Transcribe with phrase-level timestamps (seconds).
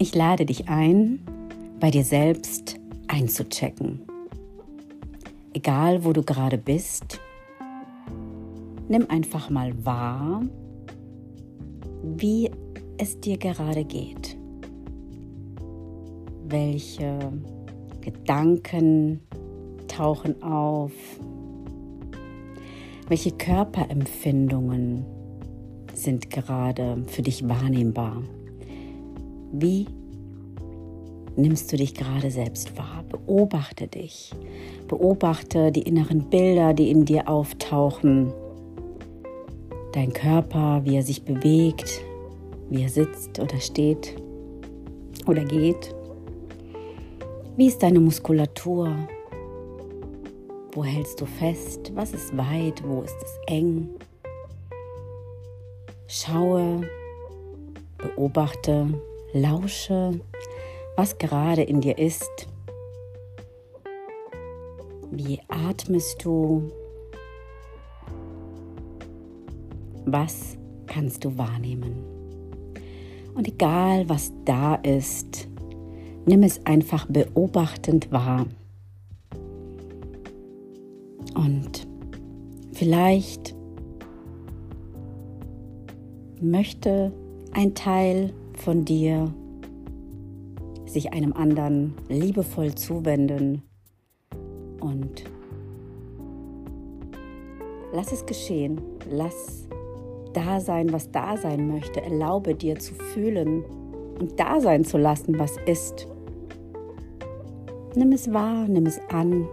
[0.00, 1.18] Ich lade dich ein,
[1.80, 4.02] bei dir selbst einzuchecken.
[5.52, 7.18] Egal, wo du gerade bist,
[8.88, 10.42] nimm einfach mal wahr,
[12.04, 12.48] wie
[12.96, 14.38] es dir gerade geht.
[16.46, 17.18] Welche
[18.00, 19.20] Gedanken
[19.88, 20.92] tauchen auf?
[23.08, 25.04] Welche Körperempfindungen
[25.92, 28.22] sind gerade für dich wahrnehmbar?
[29.52, 29.86] Wie
[31.36, 33.04] nimmst du dich gerade selbst wahr?
[33.08, 34.32] Beobachte dich.
[34.88, 38.32] Beobachte die inneren Bilder, die in dir auftauchen.
[39.92, 42.02] Dein Körper, wie er sich bewegt,
[42.68, 44.16] wie er sitzt oder steht
[45.26, 45.94] oder geht.
[47.56, 48.94] Wie ist deine Muskulatur?
[50.72, 51.92] Wo hältst du fest?
[51.94, 52.86] Was ist weit?
[52.86, 53.88] Wo ist es eng?
[56.06, 56.82] Schaue,
[57.98, 58.86] beobachte,
[59.32, 60.20] lausche,
[60.96, 62.48] was gerade in dir ist.
[65.10, 66.70] Wie atmest du?
[70.06, 72.04] Was kannst du wahrnehmen?
[73.34, 75.48] Und egal, was da ist,
[76.26, 78.46] nimm es einfach beobachtend wahr.
[81.34, 81.86] Und
[82.72, 83.54] vielleicht
[86.40, 87.12] möchte
[87.52, 89.32] ein Teil von dir
[90.86, 93.62] sich einem anderen liebevoll zuwenden
[94.80, 95.24] und
[97.92, 98.80] lass es geschehen.
[99.10, 99.68] Lass
[100.32, 102.02] da sein, was da sein möchte.
[102.02, 103.64] Erlaube dir zu fühlen
[104.18, 106.06] und da sein zu lassen, was ist.
[107.94, 109.46] Nimm es wahr, nimm es an.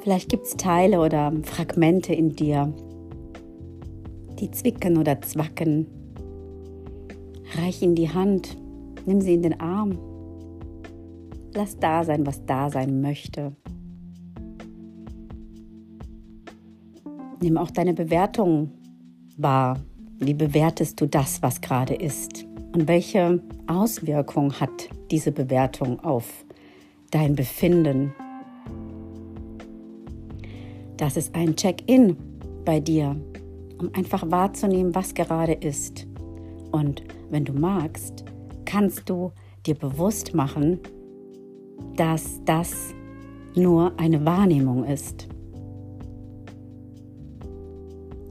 [0.00, 2.72] Vielleicht gibt es Teile oder Fragmente in dir,
[4.40, 5.86] die zwicken oder zwacken.
[7.56, 8.56] Reich ihnen die Hand,
[9.04, 9.98] nimm sie in den Arm.
[11.54, 13.54] Lass da sein, was da sein möchte.
[17.42, 18.70] Nimm auch deine Bewertung
[19.36, 19.78] wahr.
[20.18, 22.46] Wie bewertest du das, was gerade ist?
[22.74, 26.46] Und welche Auswirkung hat diese Bewertung auf
[27.10, 28.14] dein Befinden?
[30.96, 32.16] Das ist ein Check-in
[32.64, 33.16] bei dir,
[33.78, 36.06] um einfach wahrzunehmen, was gerade ist.
[36.70, 37.02] Und
[37.32, 38.24] wenn du magst,
[38.66, 39.32] kannst du
[39.66, 40.78] dir bewusst machen,
[41.96, 42.94] dass das
[43.54, 45.28] nur eine Wahrnehmung ist.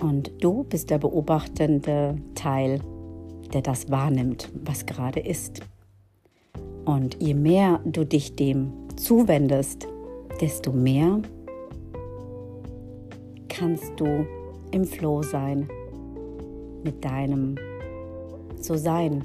[0.00, 2.80] Und du bist der beobachtende Teil,
[3.52, 5.60] der das wahrnimmt, was gerade ist.
[6.86, 9.86] Und je mehr du dich dem zuwendest,
[10.40, 11.20] desto mehr
[13.48, 14.26] kannst du
[14.70, 15.68] im Flow sein
[16.82, 17.56] mit deinem
[18.60, 19.24] So-Sein,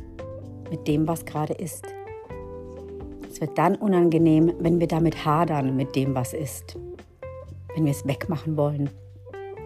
[0.69, 1.85] mit dem, was gerade ist.
[3.29, 6.77] Es wird dann unangenehm, wenn wir damit hadern, mit dem, was ist.
[7.75, 8.89] Wenn wir es wegmachen wollen.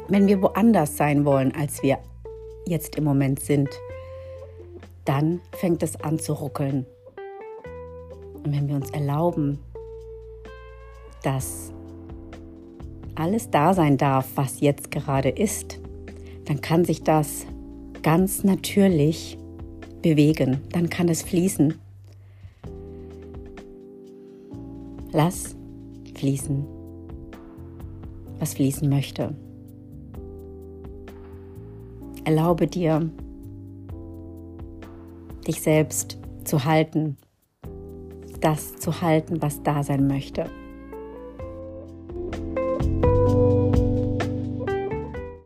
[0.07, 1.99] Wenn wir woanders sein wollen, als wir
[2.67, 3.69] jetzt im Moment sind.
[5.03, 6.85] Dann fängt es an zu ruckeln.
[8.43, 9.59] Und wenn wir uns erlauben,
[11.23, 11.71] dass
[13.15, 15.79] alles da sein darf, was jetzt gerade ist,
[16.45, 17.45] dann kann sich das
[18.03, 19.37] ganz natürlich
[20.05, 21.73] bewegen, dann kann es fließen.
[25.11, 25.55] Lass
[26.13, 26.63] fließen,
[28.37, 29.33] was fließen möchte.
[32.23, 33.09] Erlaube dir,
[35.47, 37.17] dich selbst zu halten,
[38.41, 40.45] das zu halten, was da sein möchte.